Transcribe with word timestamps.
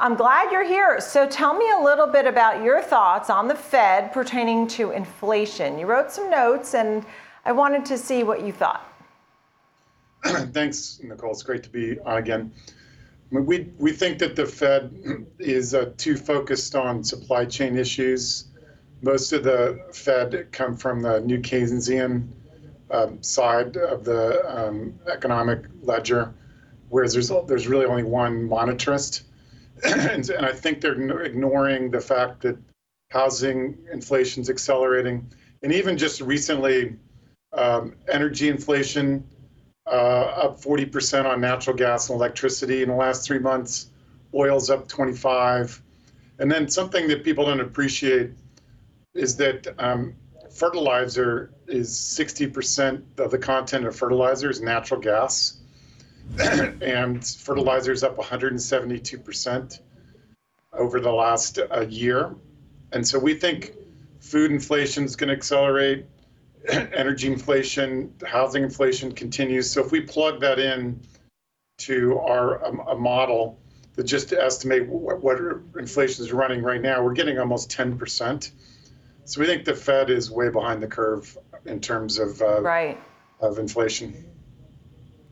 I'm 0.00 0.14
glad 0.14 0.52
you're 0.52 0.64
here. 0.64 1.00
So 1.00 1.26
tell 1.26 1.54
me 1.54 1.68
a 1.76 1.82
little 1.82 2.06
bit 2.06 2.24
about 2.24 2.62
your 2.62 2.80
thoughts 2.80 3.30
on 3.30 3.48
the 3.48 3.54
Fed 3.56 4.12
pertaining 4.12 4.68
to 4.68 4.92
inflation. 4.92 5.76
You 5.76 5.86
wrote 5.86 6.12
some 6.12 6.30
notes, 6.30 6.74
and 6.74 7.04
I 7.44 7.50
wanted 7.50 7.84
to 7.86 7.98
see 7.98 8.22
what 8.22 8.44
you 8.44 8.52
thought. 8.52 8.86
Thanks, 10.24 11.00
Nicole. 11.02 11.32
It's 11.32 11.42
great 11.42 11.64
to 11.64 11.68
be 11.68 11.98
on 12.00 12.18
again. 12.18 12.52
We, 13.32 13.72
we 13.76 13.90
think 13.90 14.20
that 14.20 14.36
the 14.36 14.46
Fed 14.46 15.26
is 15.40 15.74
uh, 15.74 15.92
too 15.96 16.16
focused 16.16 16.76
on 16.76 17.02
supply 17.02 17.44
chain 17.44 17.76
issues. 17.76 18.44
Most 19.02 19.32
of 19.32 19.42
the 19.42 19.84
Fed 19.92 20.46
come 20.52 20.76
from 20.76 21.02
the 21.02 21.20
new 21.22 21.38
Keynesian 21.38 22.28
um, 22.92 23.20
side 23.20 23.76
of 23.76 24.04
the 24.04 24.44
um, 24.48 24.94
economic 25.12 25.64
ledger, 25.82 26.32
whereas 26.88 27.12
there's 27.12 27.32
there's 27.46 27.66
really 27.66 27.84
only 27.84 28.04
one 28.04 28.48
monetarist, 28.48 29.22
and, 29.84 30.28
and 30.28 30.46
I 30.46 30.52
think 30.52 30.80
they're 30.80 31.22
ignoring 31.22 31.90
the 31.90 32.00
fact 32.00 32.42
that 32.42 32.56
housing 33.10 33.78
inflation 33.92 34.42
is 34.42 34.50
accelerating, 34.50 35.26
and 35.62 35.72
even 35.72 35.96
just 35.96 36.20
recently, 36.20 36.96
um, 37.52 37.94
energy 38.08 38.48
inflation 38.48 39.24
uh, 39.86 39.90
up 39.90 40.60
40% 40.60 41.24
on 41.24 41.40
natural 41.40 41.74
gas 41.74 42.10
and 42.10 42.16
electricity 42.16 42.82
in 42.82 42.90
the 42.90 42.94
last 42.94 43.26
three 43.26 43.38
months. 43.38 43.90
Oil's 44.34 44.68
up 44.70 44.86
25. 44.88 45.82
And 46.38 46.50
then 46.50 46.68
something 46.68 47.08
that 47.08 47.24
people 47.24 47.46
don't 47.46 47.60
appreciate 47.60 48.30
is 49.14 49.36
that 49.36 49.66
um, 49.78 50.14
fertilizer 50.50 51.50
is 51.66 51.90
60% 51.90 53.02
of 53.18 53.30
the 53.30 53.38
content 53.38 53.86
of 53.86 53.96
fertilizer 53.96 54.50
is 54.50 54.60
natural 54.60 55.00
gas. 55.00 55.58
and 56.82 57.26
fertilizer 57.26 57.92
is 57.92 58.02
up 58.02 58.16
172% 58.16 59.80
over 60.72 61.00
the 61.00 61.12
last 61.12 61.58
uh, 61.58 61.80
year. 61.88 62.34
And 62.92 63.06
so 63.06 63.18
we 63.18 63.34
think 63.34 63.72
food 64.20 64.50
inflation 64.50 65.04
is 65.04 65.16
going 65.16 65.28
to 65.28 65.34
accelerate 65.34 66.06
energy 66.68 67.26
inflation, 67.26 68.14
housing 68.26 68.62
inflation 68.62 69.12
continues. 69.12 69.70
So 69.70 69.84
if 69.84 69.92
we 69.92 70.00
plug 70.00 70.40
that 70.40 70.58
in 70.58 71.00
to 71.78 72.18
our 72.18 72.64
um, 72.64 72.80
a 72.88 72.94
model 72.94 73.58
that 73.94 74.04
just 74.04 74.28
to 74.30 74.42
estimate 74.42 74.86
what, 74.86 75.22
what 75.22 75.38
inflation 75.78 76.24
is 76.24 76.32
running 76.32 76.62
right 76.62 76.80
now, 76.80 77.02
we're 77.02 77.12
getting 77.12 77.38
almost 77.38 77.70
10%. 77.70 78.50
So 79.24 79.40
we 79.40 79.46
think 79.46 79.64
the 79.64 79.74
Fed 79.74 80.10
is 80.10 80.30
way 80.30 80.48
behind 80.48 80.82
the 80.82 80.86
curve 80.86 81.36
in 81.66 81.80
terms 81.80 82.18
of 82.18 82.40
uh, 82.40 82.62
right. 82.62 82.98
of 83.40 83.58
inflation. 83.58 84.24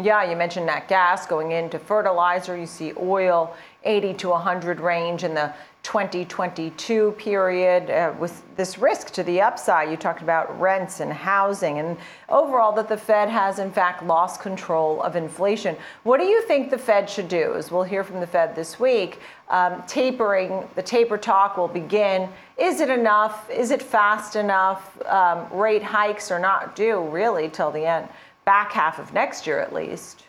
Yeah, 0.00 0.30
you 0.30 0.36
mentioned 0.36 0.68
that 0.68 0.86
gas 0.86 1.26
going 1.26 1.50
into 1.50 1.80
fertilizer. 1.80 2.56
You 2.56 2.66
see 2.66 2.92
oil 2.96 3.56
80 3.82 4.14
to 4.14 4.28
100 4.28 4.78
range 4.78 5.24
in 5.24 5.34
the 5.34 5.52
2022 5.82 7.12
period 7.12 7.88
uh, 7.90 8.12
with 8.18 8.42
this 8.56 8.78
risk 8.78 9.10
to 9.10 9.22
the 9.22 9.40
upside. 9.40 9.90
You 9.90 9.96
talked 9.96 10.22
about 10.22 10.60
rents 10.60 11.00
and 11.00 11.12
housing, 11.12 11.78
and 11.78 11.96
overall, 12.28 12.72
that 12.72 12.88
the 12.88 12.96
Fed 12.96 13.28
has 13.28 13.58
in 13.58 13.72
fact 13.72 14.04
lost 14.04 14.40
control 14.40 15.02
of 15.02 15.16
inflation. 15.16 15.76
What 16.02 16.20
do 16.20 16.26
you 16.26 16.42
think 16.42 16.70
the 16.70 16.78
Fed 16.78 17.08
should 17.08 17.28
do? 17.28 17.54
As 17.54 17.72
we'll 17.72 17.84
hear 17.84 18.04
from 18.04 18.20
the 18.20 18.26
Fed 18.26 18.54
this 18.54 18.78
week, 18.78 19.20
um, 19.48 19.82
tapering, 19.86 20.68
the 20.74 20.82
taper 20.82 21.16
talk 21.16 21.56
will 21.56 21.68
begin. 21.68 22.28
Is 22.58 22.80
it 22.80 22.90
enough? 22.90 23.48
Is 23.50 23.70
it 23.70 23.82
fast 23.82 24.36
enough? 24.36 25.00
Um, 25.06 25.48
rate 25.50 25.82
hikes 25.82 26.30
are 26.30 26.40
not 26.40 26.76
due 26.76 27.00
really 27.08 27.48
till 27.48 27.70
the 27.70 27.86
end, 27.86 28.08
back 28.48 28.72
half 28.72 28.98
of 28.98 29.12
next 29.12 29.46
year 29.46 29.60
at 29.60 29.74
least. 29.74 30.24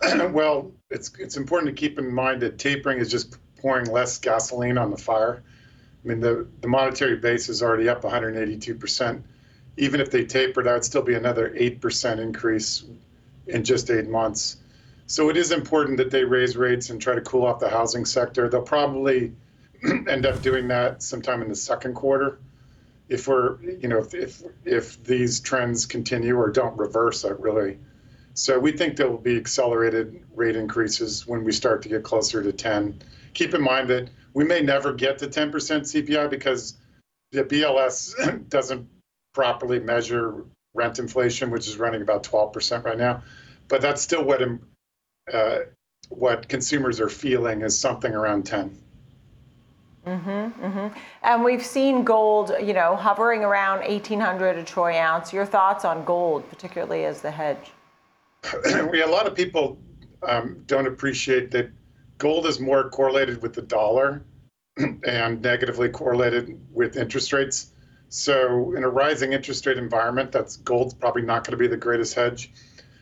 well, 0.30 0.70
it's 0.90 1.10
it's 1.18 1.36
important 1.36 1.74
to 1.74 1.80
keep 1.80 1.98
in 1.98 2.14
mind 2.14 2.40
that 2.40 2.56
tapering 2.56 3.00
is 3.00 3.10
just 3.10 3.36
pouring 3.56 3.90
less 3.90 4.16
gasoline 4.16 4.78
on 4.78 4.92
the 4.92 4.96
fire. 4.96 5.42
I 6.04 6.08
mean, 6.08 6.20
the, 6.20 6.46
the 6.60 6.68
monetary 6.68 7.16
base 7.16 7.48
is 7.48 7.64
already 7.64 7.88
up 7.88 8.02
182%. 8.02 9.22
Even 9.76 10.00
if 10.00 10.12
they 10.12 10.24
tapered, 10.24 10.66
that 10.66 10.72
would 10.72 10.84
still 10.84 11.02
be 11.02 11.14
another 11.14 11.50
8% 11.50 12.20
increase 12.20 12.84
in 13.48 13.64
just 13.64 13.90
eight 13.90 14.08
months. 14.08 14.58
So 15.06 15.30
it 15.30 15.36
is 15.36 15.50
important 15.50 15.96
that 15.96 16.12
they 16.12 16.22
raise 16.22 16.56
rates 16.56 16.90
and 16.90 17.02
try 17.02 17.16
to 17.16 17.20
cool 17.22 17.44
off 17.44 17.58
the 17.58 17.68
housing 17.68 18.04
sector. 18.04 18.48
They'll 18.48 18.62
probably 18.62 19.32
end 20.08 20.26
up 20.26 20.40
doing 20.42 20.68
that 20.68 21.02
sometime 21.02 21.42
in 21.42 21.48
the 21.48 21.56
second 21.56 21.94
quarter. 21.94 22.38
If 23.10 23.28
we're, 23.28 23.60
you 23.60 23.88
know, 23.88 23.98
if, 23.98 24.14
if, 24.14 24.42
if 24.64 25.04
these 25.04 25.40
trends 25.40 25.84
continue 25.84 26.36
or 26.36 26.50
don't 26.50 26.76
reverse, 26.78 27.22
that 27.22 27.40
really. 27.40 27.78
So 28.34 28.58
we 28.58 28.72
think 28.72 28.96
there 28.96 29.10
will 29.10 29.18
be 29.18 29.36
accelerated 29.36 30.24
rate 30.34 30.56
increases 30.56 31.26
when 31.26 31.44
we 31.44 31.52
start 31.52 31.82
to 31.82 31.88
get 31.88 32.04
closer 32.04 32.42
to 32.42 32.52
10 32.52 33.02
keep 33.34 33.54
in 33.54 33.62
mind 33.62 33.88
that 33.88 34.08
we 34.34 34.44
may 34.44 34.60
never 34.60 34.92
get 34.92 35.18
to 35.18 35.26
10% 35.26 35.50
CPI 35.50 36.30
because 36.30 36.76
the 37.32 37.44
BLS 37.44 38.48
doesn't 38.48 38.88
properly 39.34 39.80
measure 39.80 40.44
rent 40.74 40.98
inflation, 40.98 41.50
which 41.50 41.66
is 41.68 41.78
running 41.78 42.02
about 42.02 42.22
12% 42.24 42.84
right 42.84 42.98
now. 42.98 43.22
But 43.68 43.80
that's 43.80 44.02
still 44.02 44.24
what 44.24 44.42
uh, 45.32 45.58
what 46.08 46.48
consumers 46.48 47.00
are 47.00 47.08
feeling 47.08 47.62
is 47.62 47.78
something 47.78 48.12
around 48.12 48.46
10. 48.46 48.76
Mm-hmm, 50.06 50.64
mm-hmm. 50.64 50.98
And 51.22 51.44
we've 51.44 51.64
seen 51.64 52.04
gold, 52.04 52.52
you 52.60 52.72
know, 52.72 52.96
hovering 52.96 53.44
around 53.44 53.80
1,800 53.80 54.56
a 54.56 54.64
troy 54.64 54.96
ounce. 54.98 55.32
Your 55.32 55.44
thoughts 55.44 55.84
on 55.84 56.04
gold, 56.04 56.48
particularly 56.48 57.04
as 57.04 57.20
the 57.20 57.30
hedge? 57.30 57.70
we, 58.90 59.02
a 59.02 59.06
lot 59.06 59.26
of 59.26 59.34
people 59.34 59.78
um, 60.22 60.62
don't 60.66 60.86
appreciate 60.86 61.50
that 61.50 61.70
gold 62.18 62.46
is 62.46 62.60
more 62.60 62.88
correlated 62.88 63.42
with 63.42 63.54
the 63.54 63.62
dollar 63.62 64.22
and 65.04 65.42
negatively 65.42 65.88
correlated 65.88 66.58
with 66.72 66.96
interest 66.96 67.32
rates. 67.32 67.70
So 68.08 68.74
in 68.74 68.84
a 68.84 68.88
rising 68.88 69.34
interest 69.34 69.66
rate 69.66 69.78
environment, 69.78 70.32
that's 70.32 70.56
gold's 70.56 70.94
probably 70.94 71.22
not 71.22 71.44
going 71.44 71.52
to 71.52 71.58
be 71.58 71.68
the 71.68 71.76
greatest 71.76 72.14
hedge. 72.14 72.50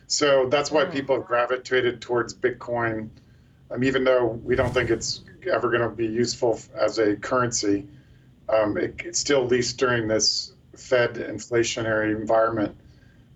So 0.07 0.49
that's 0.49 0.71
why 0.71 0.85
mm. 0.85 0.91
people 0.91 1.15
have 1.15 1.25
gravitated 1.25 2.01
towards 2.01 2.33
Bitcoin, 2.33 3.09
um, 3.71 3.83
even 3.83 4.03
though 4.03 4.25
we 4.43 4.55
don't 4.55 4.73
think 4.73 4.89
it's 4.89 5.21
ever 5.51 5.69
going 5.69 5.81
to 5.81 5.89
be 5.89 6.05
useful 6.05 6.59
as 6.75 6.99
a 6.99 7.15
currency. 7.15 7.87
Um, 8.49 8.77
it, 8.77 8.95
it's 9.05 9.19
still, 9.19 9.43
at 9.43 9.49
least 9.49 9.77
during 9.77 10.07
this 10.07 10.53
Fed 10.75 11.15
inflationary 11.15 12.15
environment, 12.15 12.75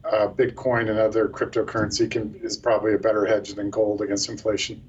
uh, 0.05 0.27
Bitcoin 0.27 0.89
and 0.89 0.99
other 0.99 1.27
cryptocurrency 1.27 2.09
can, 2.09 2.35
is 2.43 2.57
probably 2.57 2.93
a 2.93 2.97
better 2.97 3.25
hedge 3.25 3.53
than 3.53 3.69
gold 3.69 4.01
against 4.01 4.29
inflation. 4.29 4.81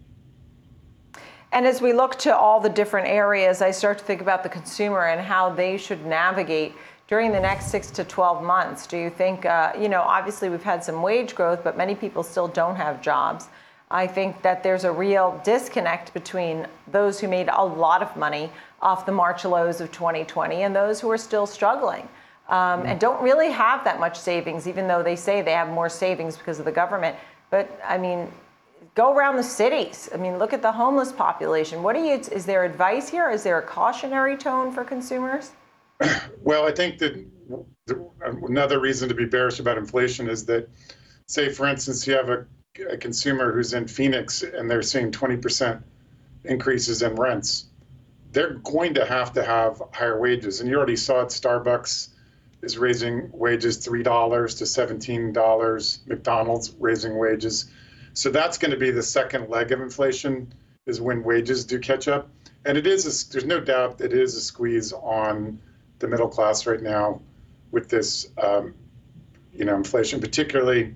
And 1.53 1.67
as 1.67 1.81
we 1.81 1.93
look 1.93 2.19
to 2.21 2.37
all 2.37 2.59
the 2.59 2.69
different 2.69 3.07
areas, 3.07 3.63
I 3.63 3.71
start 3.71 3.99
to 3.99 4.05
think 4.05 4.21
about 4.21 4.43
the 4.43 4.49
consumer 4.49 5.07
and 5.07 5.21
how 5.21 5.51
they 5.51 5.77
should 5.77 6.05
navigate 6.05 6.73
during 7.07 7.31
the 7.31 7.39
next 7.39 7.67
six 7.67 7.93
to 7.93 8.03
12 8.03 8.43
months. 8.43 8.89
Do 8.89 8.97
you 8.97 9.09
think, 9.09 9.47
uh, 9.47 9.73
you 9.79 9.89
know, 9.89 10.01
obviously 10.01 10.49
we've 10.49 10.65
had 10.65 10.83
some 10.83 11.01
wage 11.01 11.35
growth, 11.37 11.63
but 11.63 11.77
many 11.77 11.95
people 11.95 12.25
still 12.25 12.49
don't 12.49 12.75
have 12.75 13.01
jobs. 13.01 13.47
I 13.95 14.09
think 14.09 14.43
that 14.43 14.65
there's 14.65 14.83
a 14.83 14.91
real 14.91 15.41
disconnect 15.45 16.13
between 16.13 16.67
those 16.91 17.21
who 17.21 17.29
made 17.29 17.49
a 17.49 17.65
lot 17.65 18.03
of 18.03 18.17
money 18.17 18.51
off 18.83 19.07
the 19.07 19.13
March 19.13 19.45
lows 19.45 19.81
of 19.81 19.93
2020 19.93 20.63
and 20.63 20.75
those 20.75 21.01
who 21.01 21.09
are 21.13 21.17
still 21.17 21.47
struggling. 21.47 22.09
Um, 22.49 22.83
and 22.83 22.99
don't 22.99 23.23
really 23.23 23.53
have 23.53 23.85
that 23.85 24.01
much 24.01 24.19
savings, 24.19 24.67
even 24.67 24.89
though 24.89 25.05
they 25.05 25.15
say 25.15 25.43
they 25.43 25.53
have 25.53 25.69
more 25.69 25.89
savings 25.89 26.37
because 26.37 26.59
of 26.59 26.65
the 26.65 26.73
government. 26.73 27.17
But 27.51 27.81
I 27.87 27.97
mean, 27.97 28.33
go 28.97 29.15
around 29.15 29.37
the 29.37 29.45
cities. 29.45 30.11
I 30.13 30.17
mean, 30.17 30.39
look 30.39 30.53
at 30.53 30.61
the 30.61 30.73
homeless 30.73 31.13
population. 31.13 31.85
What 31.85 31.95
are 31.95 32.05
you? 32.05 32.15
Is 32.15 32.45
there 32.45 32.65
advice 32.65 33.09
here? 33.09 33.31
Is 33.31 33.45
there 33.45 33.61
a 33.61 33.63
cautionary 33.63 34.37
tone 34.37 34.73
for 34.73 34.85
consumers? 34.85 35.53
Well, 36.43 36.67
I 36.67 36.73
think 36.73 36.99
that 36.99 37.25
another 38.43 38.79
reason 38.79 39.09
to 39.09 39.15
be 39.15 39.25
bearish 39.25 39.61
about 39.61 39.79
inflation 39.79 40.29
is 40.29 40.45
that, 40.45 40.69
say, 41.27 41.49
for 41.49 41.67
instance, 41.67 42.07
you 42.07 42.13
have 42.13 42.29
a, 42.29 42.45
a 42.91 42.97
consumer 42.97 43.53
who's 43.53 43.73
in 43.73 43.87
Phoenix 43.87 44.43
and 44.43 44.71
they're 44.71 44.83
seeing 44.83 45.13
20% 45.13 45.83
increases 46.45 47.03
in 47.03 47.15
rents. 47.15 47.67
They're 48.33 48.55
going 48.55 48.95
to 48.95 49.07
have 49.07 49.33
to 49.35 49.45
have 49.45 49.81
higher 49.93 50.21
wages, 50.21 50.61
and 50.61 50.69
you 50.69 50.77
already 50.77 50.97
saw 50.97 51.23
it. 51.23 51.29
Starbucks 51.29 52.09
is 52.63 52.79
raising 52.79 53.31
wages 53.33 53.77
three 53.77 54.03
dollars 54.03 54.57
to 54.57 54.67
seventeen 54.67 55.33
dollars. 55.33 56.01
McDonald's 56.07 56.75
raising 56.81 57.17
wages 57.17 57.71
so 58.15 58.31
that's 58.31 58.59
going 58.59 58.71
to 58.71 58.77
be 58.77 58.93
the 58.93 59.03
second 59.03 59.51
leg 59.51 59.73
of 59.73 59.81
inflation 59.81 60.55
is 60.87 61.01
when 61.01 61.25
wages 61.25 61.65
do 61.65 61.81
catch 61.81 62.07
up. 62.07 62.31
And 62.65 62.79
it 62.79 62.87
is, 62.87 63.05
a, 63.05 63.33
there's 63.33 63.45
no 63.45 63.61
doubt 63.61 63.99
that 63.99 64.13
it 64.13 64.19
is 64.19 64.37
a 64.37 64.41
squeeze 64.41 64.93
on 64.93 65.61
the 65.99 66.07
middle 66.07 66.29
class 66.29 66.65
right 66.65 66.81
now 66.81 67.21
with 67.73 67.91
this, 67.91 68.29
um, 68.39 68.75
you 69.53 69.65
know, 69.65 69.75
inflation, 69.75 70.21
particularly 70.21 70.95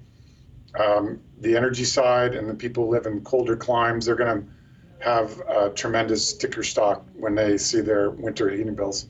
um, 0.78 1.20
the 1.40 1.56
energy 1.56 1.84
side 1.84 2.34
and 2.34 2.48
the 2.48 2.54
people 2.54 2.86
who 2.86 2.92
live 2.92 3.06
in 3.06 3.22
colder 3.22 3.56
climes. 3.56 4.06
They're 4.06 4.16
going 4.16 4.42
to 4.42 4.48
have 5.00 5.40
a 5.40 5.70
tremendous 5.70 6.28
sticker 6.28 6.62
shock 6.62 7.04
when 7.14 7.34
they 7.34 7.58
see 7.58 7.80
their 7.80 8.10
winter 8.10 8.50
heating 8.50 8.74
bills. 8.74 9.06